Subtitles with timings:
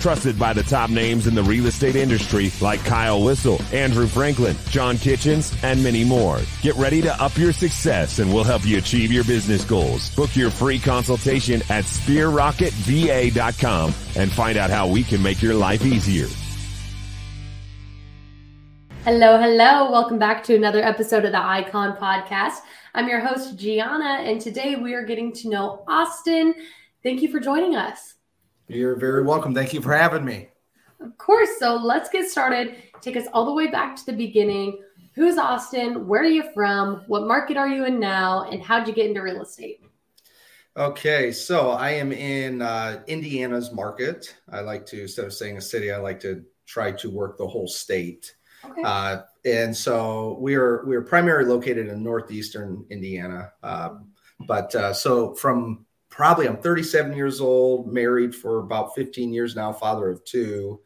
[0.00, 4.56] Trusted by the top names in the real estate industry like Kyle Whissel, Andrew Franklin,
[4.68, 6.40] John Kitchens, and many more.
[6.62, 10.14] Get ready to up your success and we'll help you achieve your business goals.
[10.14, 15.84] Book your free consultation at sphererocketva.com and find out how we can make your life
[15.84, 16.28] easier.
[19.04, 19.90] Hello, hello.
[19.92, 22.56] Welcome back to another episode of the Icon Podcast.
[22.92, 26.54] I'm your host, Gianna, and today we are getting to know Austin.
[27.04, 28.15] Thank you for joining us.
[28.68, 29.54] You're very welcome.
[29.54, 30.48] Thank you for having me.
[31.00, 31.50] Of course.
[31.58, 32.76] So let's get started.
[33.00, 34.82] Take us all the way back to the beginning.
[35.14, 36.06] Who's Austin?
[36.06, 37.02] Where are you from?
[37.06, 38.48] What market are you in now?
[38.50, 39.82] And how'd you get into real estate?
[40.76, 44.36] Okay, so I am in uh, Indiana's market.
[44.50, 47.46] I like to, instead of saying a city, I like to try to work the
[47.46, 48.34] whole state.
[48.62, 48.82] Okay.
[48.84, 53.52] Uh, and so we are we are primarily located in northeastern Indiana.
[53.62, 55.85] Um, but uh, so from
[56.16, 60.80] probably I'm 37 years old, married for about 15 years now, father of two.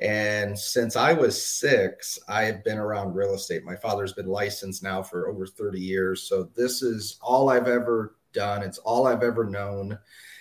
[0.00, 3.62] And since I was six, I have been around real estate.
[3.62, 6.24] My father's been licensed now for over 30 years.
[6.24, 8.64] So this is all I've ever done.
[8.64, 9.96] It's all I've ever known.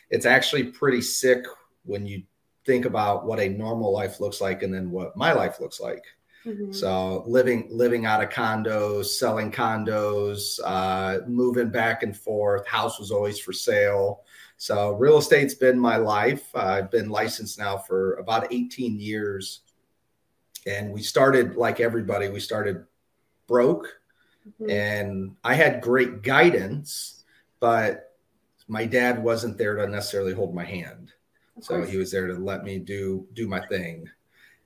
[0.09, 1.45] It's actually pretty sick
[1.85, 2.23] when you
[2.65, 6.03] think about what a normal life looks like and then what my life looks like.
[6.47, 6.71] Mm-hmm.
[6.71, 12.65] So living living out of condos, selling condos, uh, moving back and forth.
[12.65, 14.23] House was always for sale.
[14.61, 16.55] So real estate's been my life.
[16.55, 19.61] I've been licensed now for about 18 years.
[20.67, 22.85] And we started like everybody, we started
[23.47, 23.87] broke.
[24.47, 24.69] Mm-hmm.
[24.69, 27.23] And I had great guidance,
[27.59, 28.15] but
[28.67, 31.11] my dad wasn't there to necessarily hold my hand.
[31.59, 34.07] So he was there to let me do do my thing.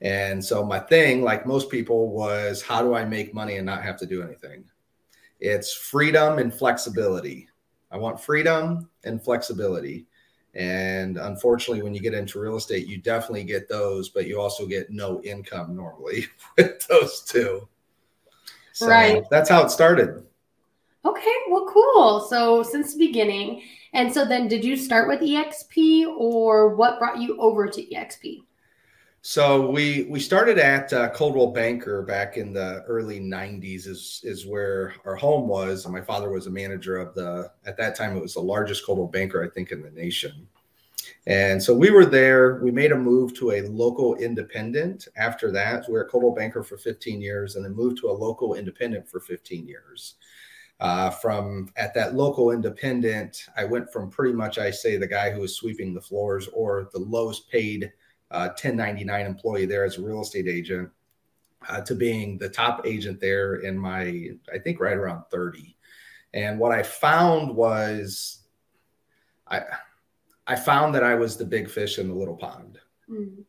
[0.02, 3.84] And so my thing, like most people, was how do I make money and not
[3.84, 4.66] have to do anything?
[5.40, 7.48] It's freedom and flexibility.
[7.96, 10.06] I want freedom and flexibility.
[10.54, 14.68] And unfortunately, when you get into real estate, you definitely get those, but you also
[14.68, 16.26] get no income normally
[16.58, 17.66] with those two.
[18.74, 19.24] So right.
[19.30, 20.26] That's how it started.
[21.06, 22.28] Okay, well, cool.
[22.30, 23.62] So since the beginning,
[23.94, 28.42] and so then did you start with EXP or what brought you over to EXP?
[29.28, 33.88] So we we started at uh, Coldwell Banker back in the early '90s.
[33.88, 37.52] is is where our home was, and my father was a manager of the.
[37.66, 40.48] At that time, it was the largest Coldwell Banker, I think, in the nation.
[41.26, 42.60] And so we were there.
[42.64, 45.08] We made a move to a local independent.
[45.18, 48.14] After that, we were at Coldwell Banker for 15 years, and then moved to a
[48.14, 50.18] local independent for 15 years.
[50.80, 55.32] Uh, from at that local independent, I went from pretty much, I say, the guy
[55.32, 57.92] who was sweeping the floors or the lowest paid
[58.32, 60.90] uh, 1099 employee there as a real estate agent
[61.68, 65.76] uh, to being the top agent there in my, I think, right around 30.
[66.34, 68.42] And what I found was,
[69.48, 69.62] I,
[70.48, 72.80] I found that I was the big fish in the little pond.
[73.10, 73.42] Mm-hmm.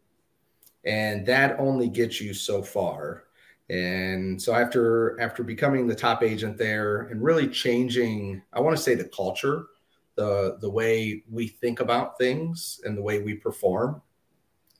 [0.84, 3.24] And that only gets you so far.
[3.68, 8.82] And so after after becoming the top agent there and really changing, I want to
[8.82, 9.66] say the culture,
[10.14, 14.00] the the way we think about things and the way we perform,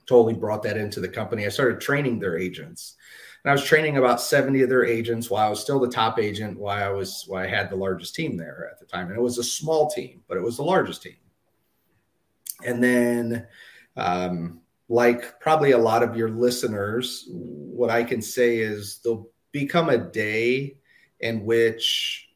[0.06, 1.46] totally brought that into the company.
[1.46, 2.94] I started training their agents.
[3.44, 6.18] And I was training about 70 of their agents while I was still the top
[6.18, 9.08] agent, while I was while I had the largest team there at the time.
[9.08, 11.16] And it was a small team, but it was the largest team.
[12.64, 13.46] And then
[13.96, 19.90] um, like probably a lot of your listeners, what I can say is there'll become
[19.90, 20.78] a day
[21.20, 22.28] in which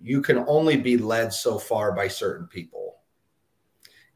[0.00, 2.87] you can only be led so far by certain people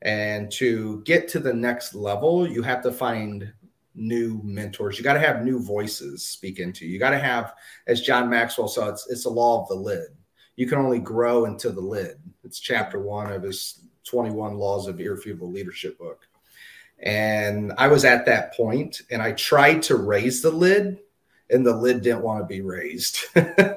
[0.03, 3.53] and to get to the next level, you have to find
[3.95, 4.99] new mentors.
[4.99, 6.93] You got to have new voices speak into you.
[6.93, 7.55] You got to have,
[7.87, 10.09] as John Maxwell said, it's, it's the law of the lid.
[10.57, 12.17] You can only grow into the lid.
[12.45, 16.27] It's chapter one of his 21 Laws of Irrefutable Leadership book.
[16.99, 20.99] And I was at that point and I tried to raise the lid
[21.51, 23.19] and the lid didn't want to be raised.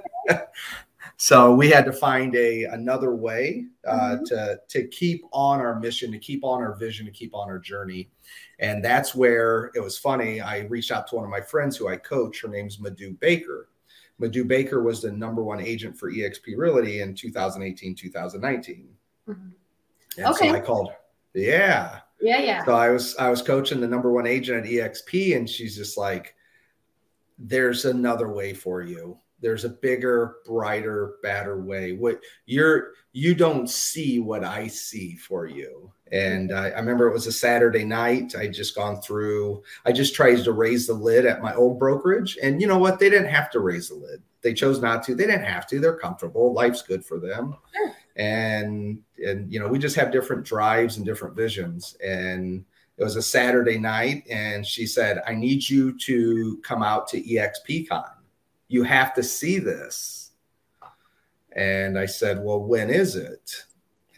[1.17, 4.23] So we had to find a another way uh, mm-hmm.
[4.25, 7.59] to to keep on our mission, to keep on our vision, to keep on our
[7.59, 8.09] journey.
[8.59, 10.41] And that's where it was funny.
[10.41, 12.41] I reached out to one of my friends who I coach.
[12.41, 13.69] Her name's Madhu Baker.
[14.17, 18.87] Madhu Baker was the number one agent for EXP Realty in 2018, 2019.
[19.27, 19.41] Mm-hmm.
[20.17, 20.49] And okay.
[20.49, 20.89] so I called.
[20.89, 20.97] Her.
[21.33, 21.99] Yeah.
[22.21, 22.65] Yeah, yeah.
[22.65, 25.97] So I was I was coaching the number one agent at EXP, and she's just
[25.97, 26.35] like,
[27.37, 31.93] "There's another way for you there's a bigger brighter better way.
[31.93, 35.91] What you're you don't see what i see for you.
[36.11, 38.35] And I, I remember it was a saturday night.
[38.35, 42.37] I just gone through i just tried to raise the lid at my old brokerage.
[42.41, 42.99] And you know what?
[42.99, 44.21] They didn't have to raise the lid.
[44.41, 45.15] They chose not to.
[45.15, 45.79] They didn't have to.
[45.79, 46.53] They're comfortable.
[46.53, 47.55] Life's good for them.
[47.73, 47.91] Sure.
[48.15, 51.97] and and you know we just have different drives and different visions.
[52.03, 52.63] And
[52.97, 57.21] it was a saturday night and she said i need you to come out to
[57.21, 58.14] expcon
[58.67, 60.31] you have to see this
[61.53, 63.63] and i said well when is it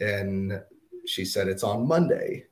[0.00, 0.60] and
[1.06, 2.44] she said it's on monday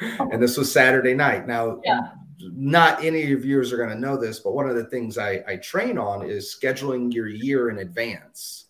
[0.00, 2.00] and this was saturday night now Yeah.
[2.38, 5.44] not any of yours are going to know this but one of the things I,
[5.46, 8.66] I train on is scheduling your year in advance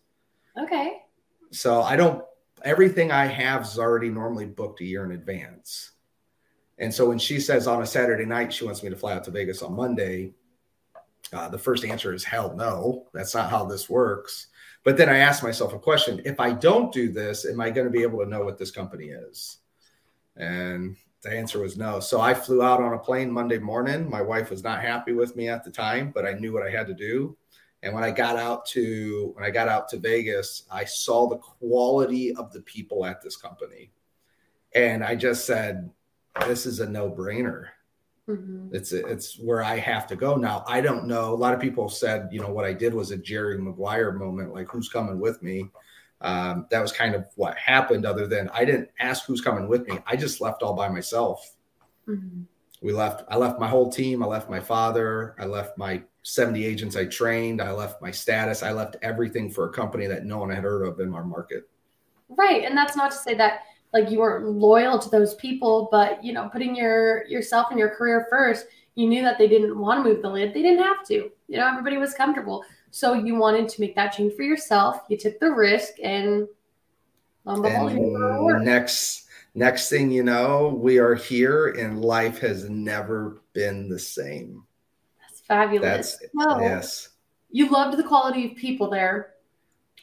[0.59, 0.99] Okay.
[1.51, 2.23] so I don't,
[2.63, 5.93] everything I have is already normally booked a year in advance.
[6.79, 9.25] And so when she says on a Saturday night she wants me to fly out
[9.25, 10.35] to Vegas on Monday,
[11.33, 13.07] uh, the first answer is hell no.
[13.13, 14.49] That's not how this works.
[14.85, 17.87] But then I ask myself a question if I don't do this, am I going
[17.87, 19.59] to be able to know what this company is?
[20.37, 22.01] And the answer was no.
[22.01, 24.11] So I flew out on a plane Monday morning.
[24.11, 26.71] My wife was not happy with me at the time, but I knew what I
[26.71, 27.37] had to do.
[27.85, 31.39] And when I got out to when I got out to Vegas, I saw the
[31.39, 33.93] quality of the people at this company.
[34.75, 35.91] And I just said,
[36.47, 37.67] this is a no-brainer.
[38.33, 38.73] Mhm.
[38.73, 40.65] It's it's where I have to go now.
[40.67, 41.33] I don't know.
[41.33, 44.55] A lot of people said, you know, what I did was a Jerry Maguire moment,
[44.55, 45.69] like who's coming with me.
[46.21, 48.07] Um, that was kind of what happened.
[48.07, 49.99] Other than I didn't ask who's coming with me.
[50.07, 51.57] I just left all by myself.
[52.09, 52.47] Mhm.
[52.81, 53.25] We left.
[53.29, 54.23] I left my whole team.
[54.23, 55.35] I left my father.
[55.39, 57.61] I left my 70 agents I trained.
[57.61, 58.63] I left my status.
[58.63, 61.69] I left everything for a company that no one had heard of in our market.
[62.29, 62.65] Right.
[62.65, 63.63] And that's not to say that
[63.93, 67.91] like you weren't loyal to those people, but you know, putting your yourself and your
[67.91, 70.55] career first, you knew that they didn't want to move the lid.
[70.55, 71.31] They didn't have to.
[71.49, 72.65] You know, everybody was comfortable.
[72.91, 75.01] So you wanted to make that change for yourself.
[75.09, 76.47] You took the risk and
[77.47, 78.63] and behold, you were And rewarded.
[78.67, 84.65] next next thing you know, we are here and life has never been the same.
[85.21, 86.17] That's fabulous.
[86.19, 87.09] That's Well, yes.
[87.51, 89.35] you loved the quality of people there,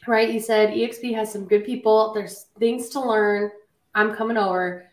[0.06, 0.30] right?
[0.30, 2.12] You said EXP has some good people.
[2.12, 3.50] There's things to learn.
[3.94, 4.86] I'm coming over.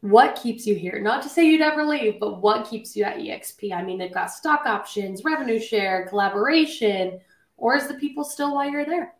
[0.00, 1.00] What keeps you here?
[1.00, 3.72] Not to say you'd ever leave, but what keeps you at EXP?
[3.72, 7.20] I mean, they've got stock options, revenue share, collaboration,
[7.56, 9.14] or is the people still while you're there?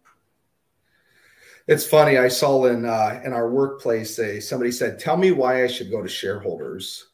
[1.67, 2.17] It's funny.
[2.17, 5.90] I saw in uh, in our workplace a somebody said, "Tell me why I should
[5.90, 7.08] go to shareholders."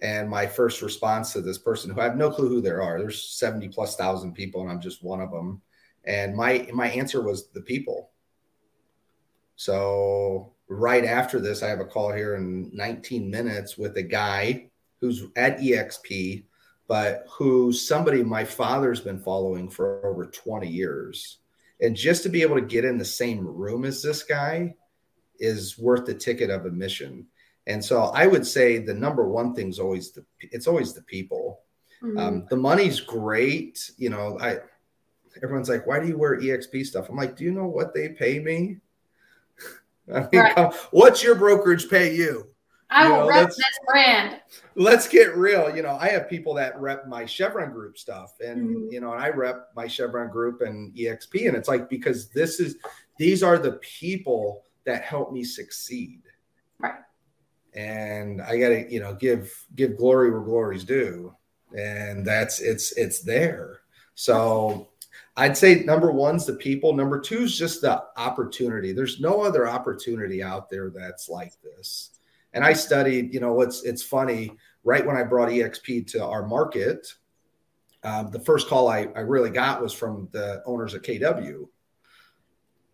[0.00, 2.98] And my first response to this person, who I have no clue who they are,
[2.98, 5.62] there's seventy plus thousand people, and I'm just one of them.
[6.04, 8.10] And my my answer was the people.
[9.54, 14.68] So right after this, I have a call here in 19 minutes with a guy
[15.00, 16.44] who's at EXP,
[16.86, 21.38] but who somebody my father's been following for over 20 years.
[21.80, 24.74] And just to be able to get in the same room as this guy
[25.38, 27.26] is worth the ticket of admission.
[27.66, 31.02] And so I would say the number one thing is always the it's always the
[31.02, 31.60] people.
[32.02, 32.18] Mhm.
[32.18, 33.90] Um, the money's great.
[33.96, 34.58] You know, I
[35.42, 37.08] everyone's like, why do you wear EXP stuff?
[37.08, 38.78] I'm like, do you know what they pay me?
[40.14, 40.74] I mean, Right.
[40.90, 42.48] what's your brokerage pay you?
[42.90, 44.40] I you will know, rep this brand.
[44.74, 45.74] Let's get real.
[45.74, 48.92] You know, I have people that rep my Cheviron group stuff, and Mhm.
[48.92, 52.60] you know, and I rep my Cheviron group and EXP, and it's like because this
[52.60, 52.76] is
[53.18, 56.22] these are the people that help me succeed.
[56.78, 57.00] Right.
[57.74, 61.34] And I gotta, you know, give give glory where glory's due.
[61.76, 63.80] And that's it's it's there.
[64.14, 64.88] So
[65.38, 66.92] I'd say number one's the people.
[66.92, 68.92] Number two is just the opportunity.
[68.92, 72.18] There's no other opportunity out there that's like this.
[72.54, 74.50] And I studied, you know, what's it's funny,
[74.82, 77.06] right when I brought EXP to our market,
[78.02, 81.68] um, the first call I, I really got was from the owners of KW.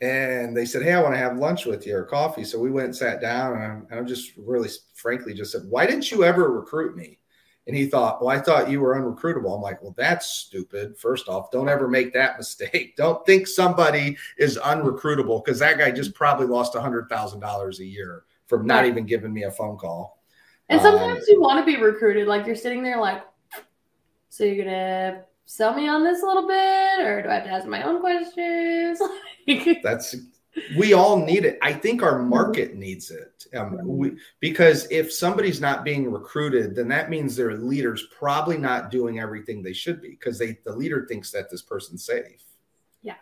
[0.02, 2.44] And they said, Hey, I want to have lunch with you or coffee.
[2.44, 5.62] So we went and sat down, and I'm, and I'm just really frankly just said,
[5.70, 7.20] Why didn't you ever recruit me?
[7.66, 9.54] And he thought, Well, I thought you were unrecruitable.
[9.54, 10.98] I'm like, Well, that's stupid.
[10.98, 12.96] First off, don't ever make that mistake.
[12.96, 18.66] Don't think somebody is unrecruitable because that guy just probably lost $100,000 a year from
[18.66, 20.22] not even giving me a phone call.
[20.68, 22.26] And Um, sometimes you want to be recruited.
[22.26, 23.22] Like you're sitting there, like,
[24.28, 27.50] so you're gonna sell me on this a little bit, or do I have to
[27.50, 29.00] ask my own questions?
[29.82, 30.16] That's
[30.76, 31.58] we all need it.
[31.62, 33.46] I think our market needs it.
[33.56, 38.90] Um, we, because if somebody's not being recruited, then that means their leader's probably not
[38.90, 42.44] doing everything they should be because they the leader thinks that this person's safe.
[43.02, 43.14] Yeah.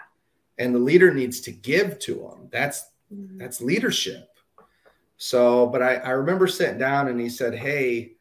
[0.59, 2.49] And the leader needs to give to them.
[2.51, 4.29] That's that's leadership.
[5.17, 8.15] So, but I, I remember sitting down and he said, Hey,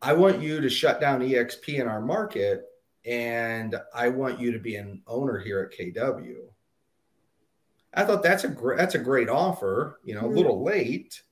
[0.00, 2.64] I want you to shut down EXP in our market
[3.04, 6.36] and I want you to be an owner here at KW.
[7.98, 9.98] I thought that's a great that's a great offer.
[10.04, 10.36] You know, a Mhm.
[10.36, 11.22] little late,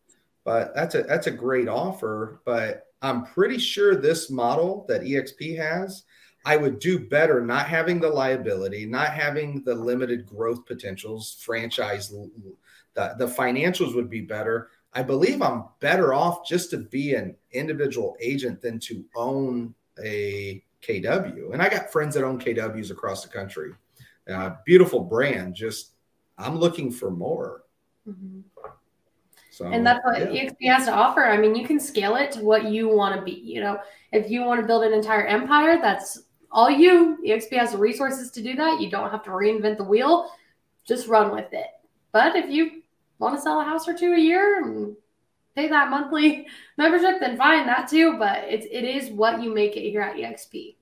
[0.44, 2.40] but that's a that's a great offer.
[2.44, 6.02] But I'm pretty sure this model that EXP has,
[6.44, 12.08] I would do better not having the liability, not having the limited growth potentials, franchise,
[12.94, 14.70] the, the financials would be better.
[14.92, 20.64] I believe I'm better off just to be an individual agent than to own a
[20.82, 21.52] KW.
[21.52, 23.72] And I got friends that own KWs across the country.
[24.28, 25.54] Uh, beautiful brand.
[25.54, 25.92] Just
[26.38, 27.62] I'm looking for more.
[28.06, 28.42] Mhm.
[29.50, 30.42] So and that's what yeah.
[30.44, 31.24] EXP has to offer.
[31.24, 33.32] I mean, you can scale it to what you want to be.
[33.32, 33.78] You know,
[34.12, 37.16] if you want to build an entire empire, that's all you.
[37.24, 38.82] EXP has the resources to do that.
[38.82, 40.30] You don't have to reinvent the wheel.
[40.86, 41.68] Just run with it.
[42.12, 42.82] But if you
[43.18, 44.94] want to sell a house or two a year and
[45.54, 48.18] pay that monthly membership, then fine, that too.
[48.18, 50.76] But it's it is what you make it here at EXP.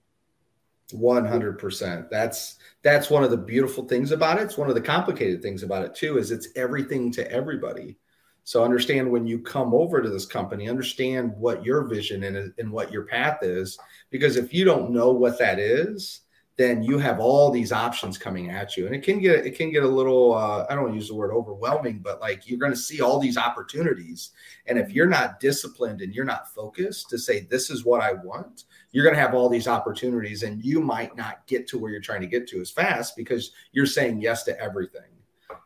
[0.92, 4.42] 100% that's that's one of the beautiful things about it.
[4.42, 7.96] It's one of the complicated things about it too is it's everything to everybody.
[8.44, 12.70] So understand when you come over to this company understand what your vision and, and
[12.70, 13.78] what your path is
[14.10, 16.20] because if you don't know what that is
[16.56, 18.86] then you have all these options coming at you.
[18.86, 21.32] And it can get it can get a little uh, i don't use the word
[21.32, 24.30] overwhelming but like you're going to see all these opportunities.
[24.66, 28.12] And if you're not disciplined and you're not focused to say this is what i
[28.12, 31.90] want you're going to have all these opportunities and you might not get to where
[31.90, 35.02] you're trying to get to as fast because you're saying yes to everything.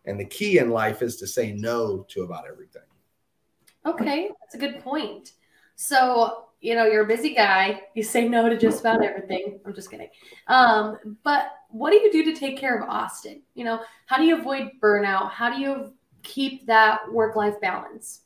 [0.07, 2.83] And the key in life is to say no to about everything.
[3.85, 5.33] Okay, that's a good point.
[5.77, 7.83] So, you know, you're a busy guy.
[7.95, 9.61] You say no to just about everything.
[9.65, 10.09] I'm just kidding.
[10.49, 13.43] Um, but what do you do to take care of Austin?
[13.55, 15.31] You know, how do you avoid burnout?
[15.31, 18.23] How do you keep that work life balance?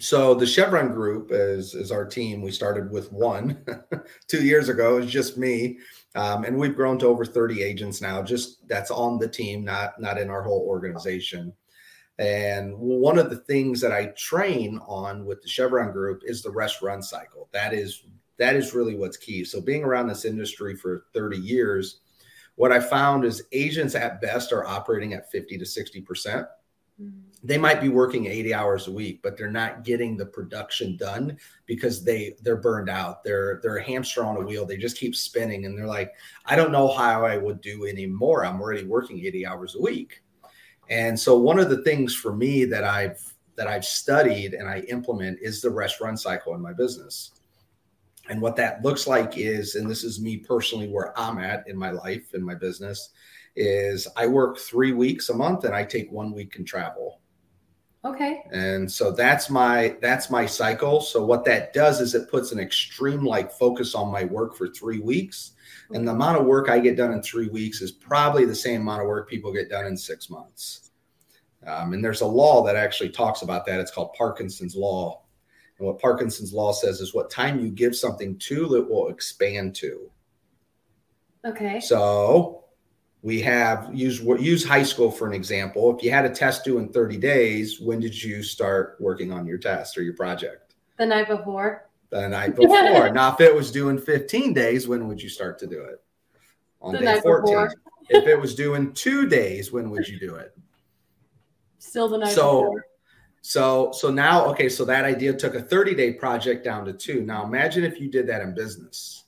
[0.00, 3.62] so the cheviron group is is our team we started with one
[4.28, 5.78] two years ago it was just me
[6.14, 10.00] um, and we've grown to over 30 agents now just that's on the team not
[10.00, 11.52] not in our whole organization
[12.20, 16.50] and one of the things that I train on with the Cheviron group is the
[16.50, 17.48] rest run cycle.
[17.52, 18.04] That is
[18.36, 19.42] that is really what's key.
[19.42, 22.00] So being around this industry for 30 years,
[22.56, 26.46] what I found is agents at best are operating at 50 to 60%.
[27.00, 27.08] Mm-hmm.
[27.42, 31.38] They might be working 80 hours a week, but they're not getting the production done
[31.64, 33.24] because they they're burned out.
[33.24, 34.66] They're they're a hamster on a wheel.
[34.66, 36.12] They just keep spinning and they're like,
[36.44, 38.44] I don't know how I would do anymore.
[38.44, 40.22] I'm already working 80 hours a week.
[40.90, 43.18] And so one of the things for me that I've
[43.56, 47.32] that I've studied and I implement is the rest run cycle in my business.
[48.28, 51.76] And what that looks like is, and this is me personally where I'm at in
[51.76, 53.10] my life, in my business,
[53.56, 57.19] is I work three weeks a month and I take one week and travel.
[58.04, 58.42] Okay.
[58.50, 61.00] And so that's my that's my cycle.
[61.00, 64.68] So what that does is it puts an extreme like focus on my work for
[64.68, 65.52] three weeks.
[65.92, 68.82] And the amount of work I get done in three weeks is probably the same
[68.82, 70.90] amount of work people get done in six months.
[71.66, 73.80] Um, and there's a law that actually talks about that.
[73.80, 75.22] It's called Parkinson's Law.
[75.78, 79.74] And what Parkinson's Law says is what time you give something to, it will expand
[79.76, 80.10] to.
[81.44, 81.80] Okay.
[81.80, 82.59] So
[83.22, 85.94] we have use use high school for an example.
[85.96, 89.46] If you had a test due in 30 days, when did you start working on
[89.46, 90.74] your test or your project?
[90.98, 91.88] The night before.
[92.10, 93.10] The night before.
[93.12, 96.02] now, if it was due in 15 days, when would you start to do it?
[96.80, 97.44] On The day night 14.
[97.44, 97.74] before.
[98.08, 100.56] if it was due in two days, when would you do it?
[101.78, 102.84] Still the night So- before.
[103.42, 107.22] So so now okay, so that idea took a 30-day project down to two.
[107.22, 109.19] Now imagine if you did that in business.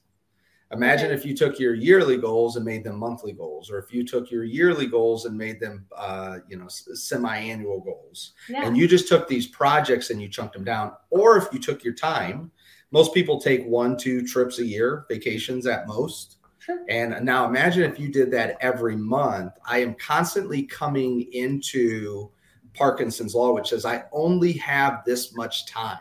[0.72, 4.04] Imagine if you took your yearly goals and made them monthly goals, or if you
[4.04, 8.32] took your yearly goals and made them uh, you know semi-annual goals.
[8.48, 8.66] Yeah.
[8.66, 11.84] and you just took these projects and you chunked them down or if you took
[11.84, 12.50] your time
[12.90, 16.84] most people take one two trips a year vacations at most Sure.
[16.88, 22.30] and now imagine if you did that every month i am constantly coming into
[22.74, 25.98] parkinson's law which says i only have this much time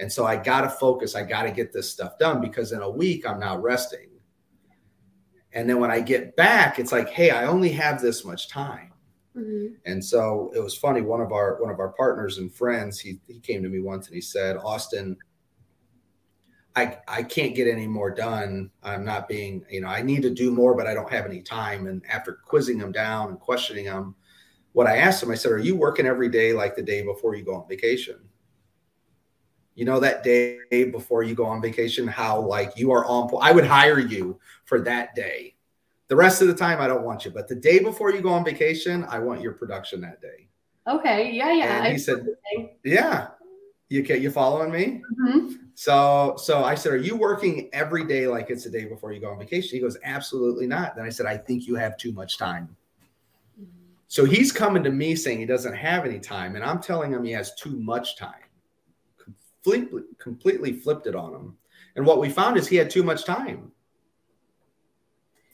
[0.00, 2.80] and so i got to focus i got to get this stuff done because in
[2.82, 4.08] a week i'm now resting
[5.52, 8.92] and then when i get back it's like hey i only have this much time
[9.36, 9.76] Mhm.
[9.84, 11.00] and so it was funny.
[11.00, 14.06] One of our one of our partners and friends, he he came to me once
[14.08, 15.16] and he said, Austin,
[16.74, 18.70] I I can't get any more done.
[18.82, 21.40] I'm not being, you know, I need to do more, but I don't have any
[21.40, 21.86] time.
[21.86, 24.16] And after quizzing him down and questioning him,
[24.72, 27.36] what I asked him, I said, Are you working every day like the day before
[27.36, 28.18] you go on vacation?
[29.78, 30.58] You know, that day
[30.90, 34.80] before you go on vacation, how like you are on I would hire you for
[34.80, 35.54] that day.
[36.08, 37.30] The rest of the time, I don't want you.
[37.30, 40.48] But the day before you go on vacation, I want your production that day.
[40.88, 41.30] Okay.
[41.30, 41.52] Yeah.
[41.52, 41.76] Yeah.
[41.76, 42.26] And I he said.
[42.82, 43.28] Yeah.
[43.88, 45.00] You can you following me?
[45.16, 45.58] Mhm.
[45.76, 49.20] So so I said, Are you working every day like it's the day before you
[49.20, 49.76] go on vacation?
[49.76, 50.96] He goes, Absolutely not.
[50.96, 52.76] Then I said, I think you have too much time.
[54.08, 57.22] So he's coming to me saying he doesn't have any time, and I'm telling him
[57.22, 58.47] he has too much time.
[59.72, 61.56] Completely, completely flipped it on him.
[61.96, 63.72] And what we found is he had too much time.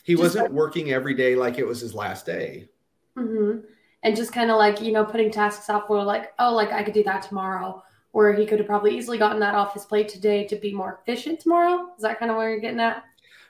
[0.05, 2.69] He Just wasn't like- working every day like it was his last day.
[3.17, 3.59] hmm
[4.03, 6.83] And just kind of like, you know, putting tasks off where like, oh, like I
[6.83, 7.83] could do that tomorrow.
[8.13, 11.01] Or he could have probably easily gotten that off his plate today to be more
[11.03, 11.89] efficient tomorrow.
[11.97, 13.03] Is that kind of where you're getting at?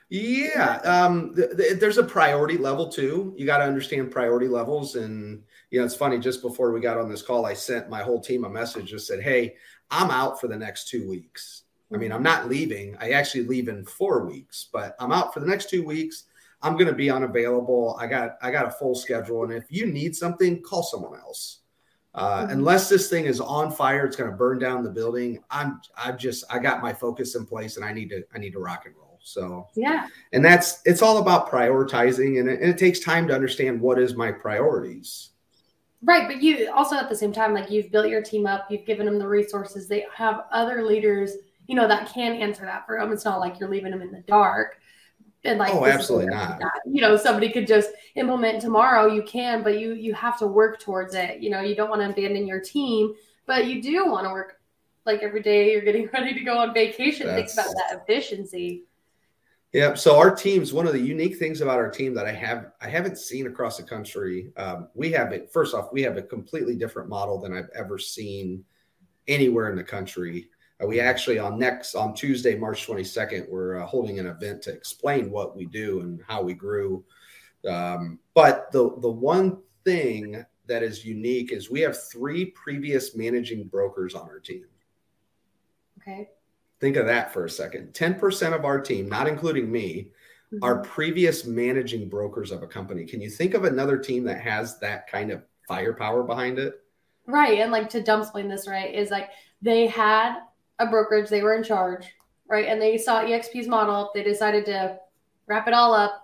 [0.09, 3.33] Yeah, um, th- th- there's a priority level too.
[3.37, 6.19] You got to understand priority levels, and you know it's funny.
[6.19, 8.89] Just before we got on this call, I sent my whole team a message.
[8.91, 9.55] Just said, "Hey,
[9.91, 11.63] I'm out for the next two weeks.
[11.93, 12.97] I mean, I'm not leaving.
[12.99, 16.23] I actually leave in four weeks, but I'm out for the next two weeks.
[16.61, 17.95] I'm going to be unavailable.
[17.99, 21.59] I got I got a full schedule, and if you need something, call someone else.
[22.15, 22.51] Uh, Mhm.
[22.53, 25.43] Unless this thing is on fire, it's going to burn down the building.
[25.51, 28.53] I'm I just I got my focus in place, and I need to I need
[28.53, 29.19] to rock and roll.
[29.21, 30.07] So Yeah.
[30.33, 33.99] and that's it's all about prioritizing and it, and it takes time to understand what
[33.99, 35.31] is my priorities
[36.05, 36.27] Right.
[36.27, 39.05] But you also at the same time, like you've built your team up, you've given
[39.05, 39.87] them the resources.
[39.87, 41.33] They have other leaders,
[41.67, 43.11] you know, that can answer that for them.
[43.11, 44.79] It's not like you're leaving them in the dark.
[45.43, 46.59] And like, Oh, absolutely not.
[46.59, 49.07] that- You know, somebody could just implement tomorrow.
[49.07, 51.39] You can, but you you have to work towards it.
[51.39, 53.13] You know, you don't want to abandon your team,
[53.45, 54.59] but you do want to work
[55.05, 57.27] like every day you're getting ready to go on vacation.
[57.27, 58.83] Think about that efficiency.
[59.75, 62.71] Yeah so our teams one of the unique things about our team that i have
[62.81, 66.21] i haven't seen across the country um, we have it first off we have a
[66.21, 68.63] completely different model than i've ever seen
[69.27, 70.49] anywhere in the country.
[70.81, 74.71] Uh, we actually on next on tuesday march 22nd we're uh, holding an event to
[74.71, 77.03] explain what we do and how we grew.
[77.67, 83.65] Um, but the the one thing that is unique is we have three previous managing
[83.65, 84.65] brokers on our team.
[86.01, 86.29] Okay.
[86.79, 87.93] Think of that for a second.
[87.93, 90.09] 10% of our team, not including me,
[90.61, 90.91] are mm-hmm.
[90.91, 93.05] previous managing brokers of a company.
[93.05, 96.81] Can you think of another team that has that kind of firepower behind it?
[97.27, 97.59] Right.
[97.59, 99.29] And like to dump explain this, right, is like
[99.61, 100.39] they had
[100.79, 102.05] a brokerage, they were in charge,
[102.47, 102.67] right?
[102.67, 104.11] And they saw EXP's model.
[104.13, 104.99] They decided to
[105.47, 106.21] wrap it all up,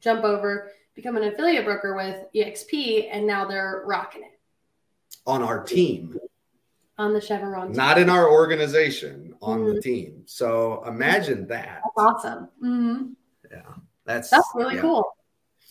[0.00, 4.38] jump over, become an affiliate broker with EXP, and now they're rocking it
[5.26, 6.18] On our team,
[6.98, 7.68] on the Cheviron.
[7.68, 7.76] team.
[7.76, 9.82] not in our organization, on the Mhm.
[9.82, 10.22] team.
[10.26, 11.82] So imagine that.
[11.82, 12.48] That's awesome.
[12.60, 13.12] hmm
[14.06, 14.82] That's That's really yeah.
[14.82, 15.16] cool.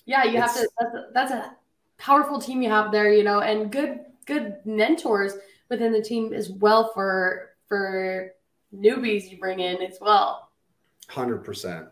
[0.05, 0.67] Yeah, you have to.
[0.79, 1.55] That's a, that's a
[1.97, 5.33] powerful team you have there, you know, and good good mentors
[5.69, 8.33] within the team as well for for
[8.75, 10.49] newbies you bring in as well.
[11.09, 11.87] 100%.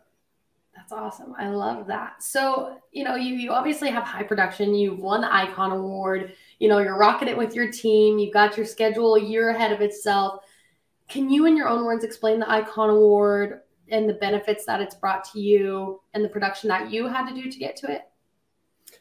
[0.76, 1.36] That's awesome.
[1.38, 2.24] I love that.
[2.24, 4.74] So, you know, you, you obviously have high production.
[4.74, 6.34] You've won the Icon Award.
[6.62, 8.20] You know, you're rocking it with your team.
[8.20, 10.44] You've got your schedule a year ahead of itself.
[11.10, 14.94] Can you, in your own words, explain the Icon Award and the benefits that it's
[14.94, 18.04] brought to you and the production that you had to do to get to it?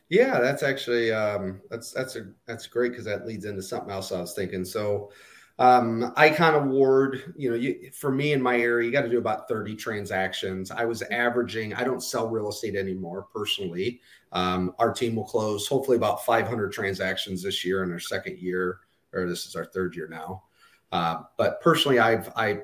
[0.09, 4.11] Yeah, that's actually um, that's that's a that's great because that leads into something else
[4.11, 4.65] I was thinking.
[4.65, 5.13] So,
[5.61, 9.19] um, Icon Award, you know, you, for me in my area, you got to do
[9.19, 10.71] about thirty transactions.
[10.71, 11.75] I was averaging.
[11.75, 14.01] I don't sell real estate anymore personally.
[14.33, 18.39] Um, our team will close hopefully about five hundred transactions this year in our second
[18.39, 18.79] year,
[19.13, 20.45] or this is our third year now.
[20.93, 22.63] Uh, but personally, I've I,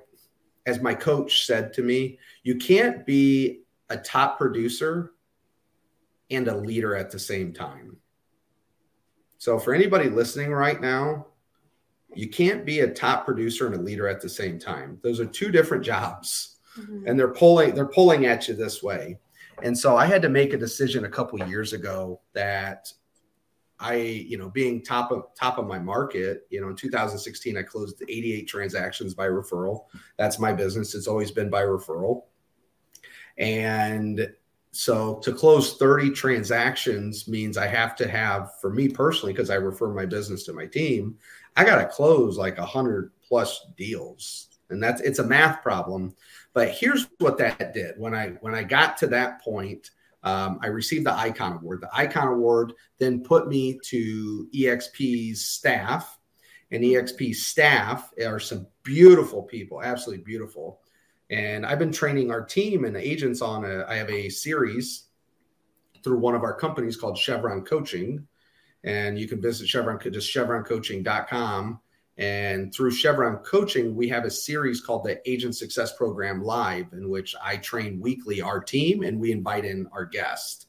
[0.64, 5.12] as my coach said to me, you can't be a top producer
[6.30, 7.98] and a leader at the same time.
[9.36, 11.26] So, for anybody listening right now,
[12.14, 14.98] you can't be a top producer and a leader at the same time.
[15.02, 17.06] Those are two different jobs, mm-hmm.
[17.06, 19.18] and they're pulling they're pulling at you this way.
[19.62, 22.92] And so, I had to make a decision a couple years ago that
[23.78, 27.62] I, you know, being top of top of my market, you know, in 2016, I
[27.62, 29.84] closed 88 transactions by referral.
[30.16, 30.94] That's my business.
[30.94, 32.22] It's always been by referral.
[33.38, 34.28] And
[34.72, 39.54] so to close 30 transactions means I have to have, for me personally, because I
[39.54, 41.16] refer my business to my team,
[41.56, 44.48] I got to close like a 100 plus deals.
[44.70, 46.14] And that's it's a math problem.
[46.52, 47.94] But here's what that did.
[47.98, 49.90] When I when I got to that point,
[50.22, 51.82] um, I received the Icon Award.
[51.82, 56.18] The Icon Award then put me to EXP's staff,
[56.72, 60.80] and EXP's staff are some beautiful people, absolutely beautiful.
[61.30, 65.04] And I've been training our team and agents on a, I have a series
[66.02, 68.26] through one of our companies called Cheviron Coaching.
[68.84, 71.80] And you can visit Cheviron, just chevironcoaching.com.
[72.18, 77.10] And through Cheviron Coaching, we have a series called the Agent Success Program Live, in
[77.10, 80.66] which I train weekly our team and we invite in our guests.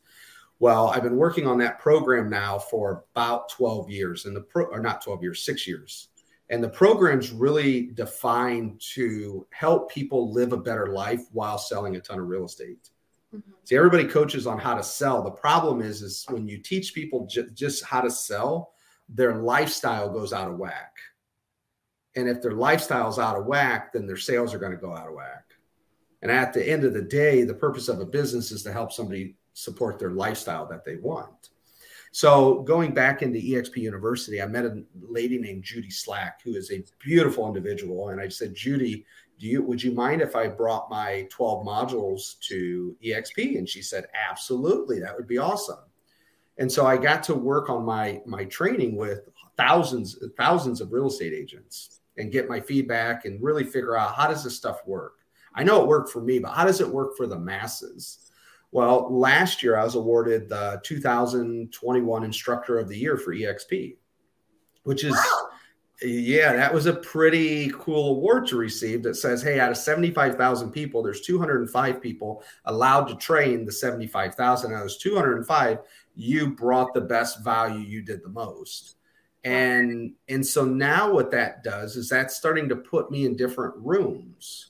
[0.60, 4.66] Well, I've been working on that program now for about 12 years, and the pro
[4.66, 6.10] or not 12 years, six years.
[6.50, 12.00] And the program's really defined to help people live a better life while selling a
[12.00, 12.90] ton of real estate.
[13.36, 13.52] Mm-hmm.
[13.64, 15.24] See, everybody coaches on how to sell.
[15.24, 18.74] The problem is, is when you teach people j- just how to sell,
[19.10, 20.96] their lifestyle goes out of whack.
[22.16, 24.96] And if their lifestyle is out of whack, then their sales are going to go
[24.96, 25.44] out of whack.
[26.22, 28.92] And at the end of the day, the purpose of a business is to help
[28.92, 31.50] somebody support their lifestyle that they want.
[32.12, 36.72] So going back into EXP University, I met a lady named Judy Slack, who is
[36.72, 38.10] a beautiful individual.
[38.10, 39.06] And I said, Judy,
[39.40, 43.58] do you would you mind if I brought my 12 modules to EXP?
[43.58, 45.80] And she said, absolutely, that would be awesome.
[46.58, 51.08] And so I got to work on my my training with thousands thousands of real
[51.08, 55.20] estate agents and get my feedback and really figure out how does this stuff work.
[55.54, 58.32] I know it worked for me, but how does it work for the masses?
[58.72, 63.96] Well, last year I was awarded the 2021 Instructor of the Year for EXP,
[64.84, 65.37] which is, wow.
[66.02, 70.72] Yeah, that was a pretty cool award to receive that says, hey, out of 75,000
[70.72, 74.72] people, there's 205 people allowed to train the 75,000.
[74.72, 75.80] Out of those 205,
[76.16, 78.96] you brought the best value, you did the most.
[79.44, 83.76] And and so now what that does is that's starting to put me in different
[83.78, 84.67] rooms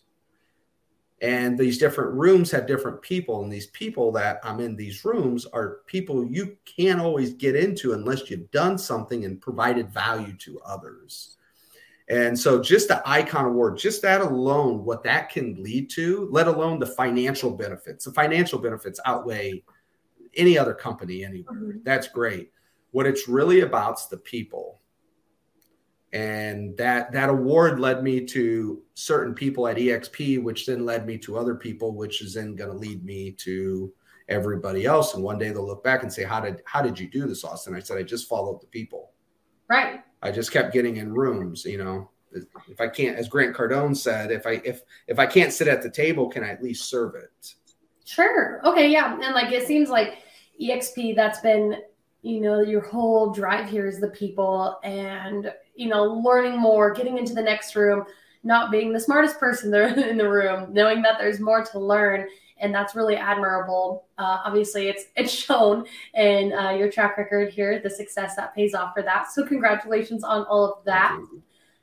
[1.22, 5.46] and these different rooms have different people and these people that i'm in these rooms
[5.48, 10.60] are people you can't always get into unless you've done something and provided value to
[10.66, 11.38] others.
[12.10, 16.48] And so just the icon award just that alone what that can lead to let
[16.48, 18.06] alone the financial benefits.
[18.06, 19.64] The financial benefits outweigh
[20.36, 21.56] any other company anywhere.
[21.56, 21.80] Mm-hmm.
[21.84, 22.52] that's great.
[22.92, 24.80] What it's really about is the people
[26.14, 31.18] and that that award led me to certain people at exp which then led me
[31.18, 33.92] to other people which is then going to lead me to
[34.30, 35.14] everybody else.
[35.14, 37.44] And one day they'll look back and say how did how did you do this
[37.44, 37.76] austin?
[37.76, 39.12] I said i just followed the people.
[39.70, 40.02] Right.
[40.22, 42.10] I just kept getting in rooms you know.
[42.68, 45.82] If i can't as grant cardone said if i if if i can't sit at
[45.82, 47.54] the table can i at least serve it?
[48.06, 48.62] Sure.
[48.66, 49.14] Okay yeah.
[49.14, 50.20] And like it seems like
[50.62, 51.78] exp that's been
[52.24, 54.80] you know your whole drive here is the people.
[54.84, 58.04] And you know learning more getting into the next room
[58.44, 62.28] not being the smartest person there in the room knowing that there's more to learn
[62.60, 64.08] and that's really admirable.
[64.18, 68.74] Uh, obviously it's it's shown in uh, your track record here the success that pays
[68.74, 69.32] off for that.
[69.32, 71.18] So congratulations on all of that.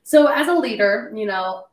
[0.03, 1.65] So as a leader you know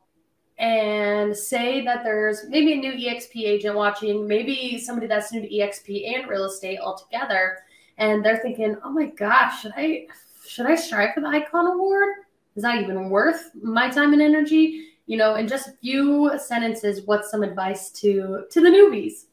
[0.59, 5.49] and say that there's maybe a new exp agent watching maybe somebody that's new to
[5.49, 7.57] exp and real estate altogether
[7.97, 10.07] and they're thinking, "Oh my gosh, should I
[10.45, 12.09] should I strive for the Icon Award?
[12.55, 17.01] Is that even worth my time and energy?" You know, in just a few sentences,
[17.05, 19.25] what's some advice to to the newbies?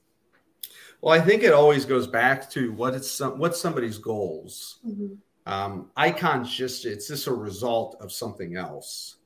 [1.00, 4.80] Well, I think it always goes back to what it's some, what's somebody's goals.
[4.86, 5.14] Mm-hmm.
[5.46, 9.16] Um, icons just it's just a result of something else.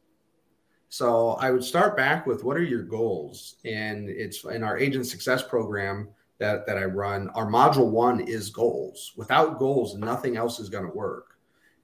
[0.88, 5.06] So I would start back with what are your goals, and it's in our agent
[5.06, 9.12] success program that, that I run, our module one is goals.
[9.16, 11.33] Without goals, nothing else is going to work.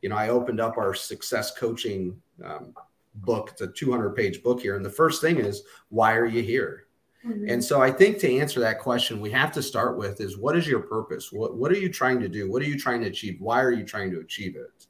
[0.02, 2.74] You know, I opened up our success coaching um,
[3.14, 3.50] book.
[3.52, 4.76] It's a 200 page book here.
[4.76, 6.86] And the first thing is, why are you here?
[7.26, 7.48] Mm-hmm.
[7.48, 10.56] And so I think to answer that question, we have to start with is what
[10.56, 11.30] is your purpose?
[11.30, 12.50] What, what are you trying to do?
[12.50, 13.36] What are you trying to achieve?
[13.40, 14.86] Why are you trying to achieve it?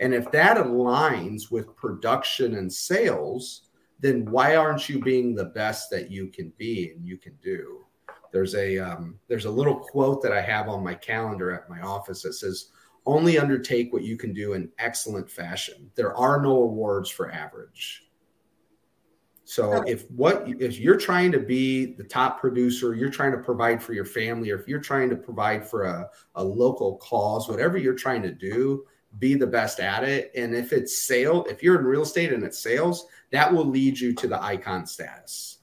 [0.00, 5.90] And if that aligns with production and sales, then why aren't you being the best
[5.90, 7.84] that you can be and you can do?
[8.32, 11.80] there's a um, there's a little quote that I have on my calendar at my
[11.80, 12.70] office that says,
[13.08, 15.90] "Only undertake what you can do in excellent fashion.
[15.94, 18.04] There are no awards for average."
[19.44, 19.82] So oh.
[19.86, 23.94] if what if you're trying to be the top producer, you're trying to provide for
[23.94, 27.94] your family, or if you're trying to provide for a, a local cause, whatever you're
[27.94, 28.84] trying to do,
[29.18, 30.30] be the best at it.
[30.36, 33.98] And if it's sale, if you're in real estate and it's sales, that will lead
[33.98, 35.58] you to the icon status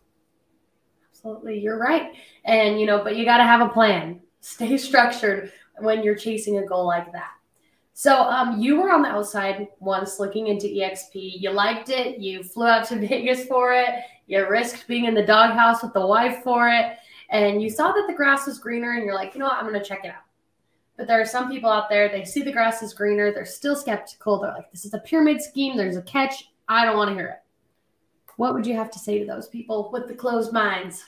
[1.25, 1.59] absolutely.
[1.59, 2.13] You're right.
[2.45, 4.21] And, you know, but you got to have a plan.
[4.41, 7.31] Stay structured when you're chasing a goal like that.
[7.97, 11.39] So, um, you were on the outside once looking into EXP.
[11.39, 12.19] You liked it.
[12.19, 13.87] You flew out to Vegas for it.
[14.27, 16.97] You risked being in the doghouse with the wife for it.
[17.29, 19.55] And you saw that the grass was greener, and you're like, you know what?
[19.55, 20.23] I'm going to check it out.
[20.97, 23.33] But there are some people out there, they see the grass is greener.
[23.33, 24.41] They're still skeptical.
[24.41, 25.77] They're like, this is a pyramid scheme.
[25.77, 26.49] There's a catch.
[26.67, 27.39] I don't want to hear it.
[28.35, 31.05] What would you have to say to those people with the closed minds?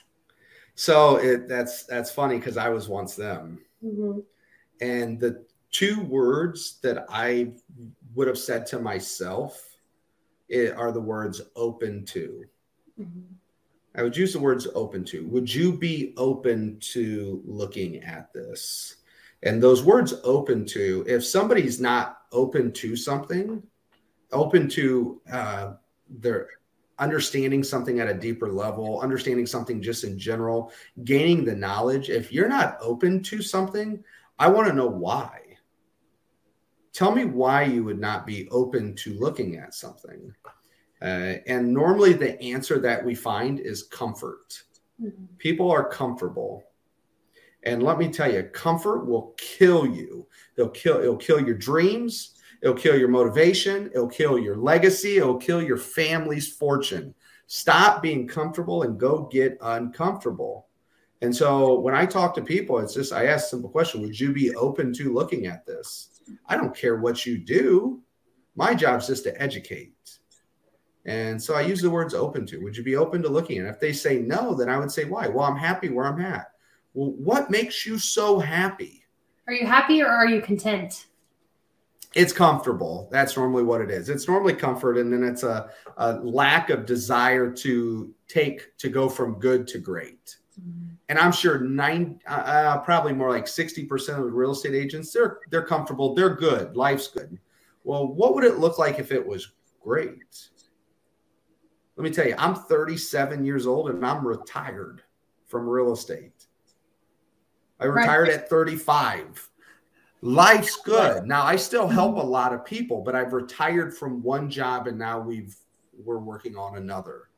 [0.75, 3.59] So it that's that's funny because I was once them.
[3.83, 4.19] Mm-hmm.
[4.79, 7.51] And the two words that I
[8.15, 9.63] would have said to myself
[10.75, 12.45] are the words open to.
[12.99, 13.33] Mm-hmm.
[13.95, 15.25] I would use the words open to.
[15.27, 18.97] Would you be open to looking at this?
[19.43, 23.61] And those words open to, if somebody's not open to something,
[24.31, 25.73] open to uh,
[26.09, 26.49] their
[26.99, 30.71] understanding something at a deeper level, understanding something just in general,
[31.03, 32.09] gaining the knowledge.
[32.09, 34.03] If you're not open to something,
[34.39, 35.41] I want to know why.
[36.97, 40.33] Tell me why you would not be open to looking at something.
[40.99, 44.63] Uh, and normally the answer that we find is comfort.
[44.99, 45.25] Mm-hmm.
[45.37, 46.63] People are comfortable.
[47.61, 50.25] And let me tell you, comfort will kill you.
[50.55, 52.33] It'll kill, it'll kill your dreams.
[52.63, 53.91] It'll kill your motivation.
[53.93, 55.17] It'll kill your legacy.
[55.17, 57.13] It'll kill your family's fortune.
[57.45, 60.65] Stop being comfortable and go get uncomfortable.
[61.21, 64.33] And so when I talk to people, it's just I ask simple question: Would you
[64.33, 66.16] be open to looking at this?
[66.47, 68.01] I don't care what you do.
[68.55, 69.93] My job is just to educate.
[71.05, 72.57] And so I use the words open to.
[72.57, 73.67] Would you be open to looking at?
[73.67, 75.27] If they say no, then I would say why?
[75.27, 76.51] Well, I'm happy where I'm at.
[76.93, 79.03] Well, what makes you so happy?
[79.47, 81.07] Are you happy or are you content?
[82.17, 83.07] it's comfortable.
[83.11, 84.09] That's normally what it is.
[84.09, 89.07] It's normally comfort, and then it's a, a lack of desire to take to go
[89.07, 90.37] from good to great.
[90.59, 90.86] Mm-hmm.
[91.09, 94.73] And I'm sure nine, uh, uh probably more like sixty percent of the real estate
[94.73, 97.37] agents they're they're comfortable, they're good, life's good.
[97.83, 100.49] Well, what would it look like if it was great?
[101.95, 105.01] Let me tell you, I'm 37 years old and I'm retired
[105.47, 106.45] from real estate.
[107.79, 108.37] I retired right.
[108.37, 109.49] at 35
[110.21, 111.25] life's good.
[111.25, 114.97] Now I still help a lot of people, but I've retired from one job and
[114.97, 115.55] now we've
[116.03, 117.29] we're working on another.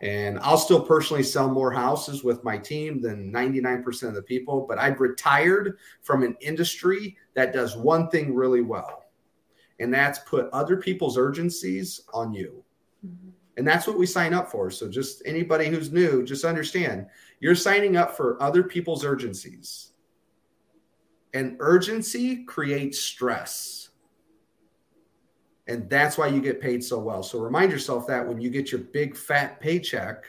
[0.00, 4.64] And I'll still personally sell more houses with my team than 99% of the people,
[4.66, 9.04] but I've retired from an industry that does one thing really well.
[9.78, 12.64] And that's put other people's urgencies on you.
[13.06, 13.30] Mm-hmm.
[13.58, 14.70] And that's what we sign up for.
[14.70, 17.06] So just anybody who's new, just understand
[17.40, 19.90] you're signing up for other people's urgencies
[21.34, 23.79] and urgency creates stress.
[25.70, 27.22] And that's why you get paid so well.
[27.22, 30.24] So remind yourself that when you get your big fat paycheck,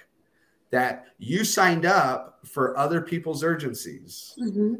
[0.69, 4.35] that you signed up for other people's urgencies.
[4.39, 4.75] Mm-hmm.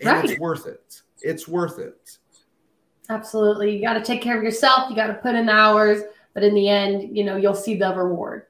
[0.00, 0.24] And right.
[0.24, 1.02] it's worth it.
[1.20, 2.16] It's worth it.
[3.10, 3.76] Absolutely.
[3.76, 4.88] You got to take care of yourself.
[4.88, 6.00] You got to put in the hours,
[6.32, 8.46] but in the end, you know, you'll see the reward.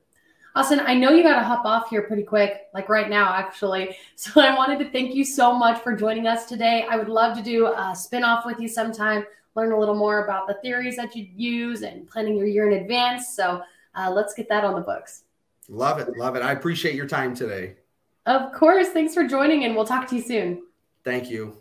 [0.55, 3.97] Austin, I know you got to hop off here pretty quick, like right now, actually.
[4.15, 6.87] So I wanted to thank you so much for joining us today.
[6.89, 9.25] I would love to do a spin off with you sometime,
[9.59, 12.81] learn a little more about the theories that you use and planning your year in
[12.81, 13.35] advance.
[13.35, 13.63] So
[13.95, 15.25] uh, let's get that on the books.
[15.69, 16.17] Love it.
[16.17, 16.43] Love it.
[16.43, 17.75] I appreciate your time today.
[18.27, 18.89] Of course.
[18.89, 20.63] Thanks for joining, and we'll talk to you soon.
[21.05, 21.57] Thank you.